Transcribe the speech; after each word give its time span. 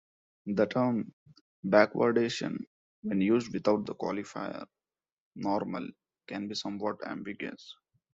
The 0.47 0.65
term 0.65 1.13
"backwardation", 1.63 2.57
when 3.03 3.21
used 3.21 3.53
without 3.53 3.85
the 3.85 3.93
qualifier 3.93 4.65
"normal", 5.35 5.89
can 6.25 6.47
be 6.47 6.55
somewhat 6.55 7.05
ambiguous. 7.05 7.75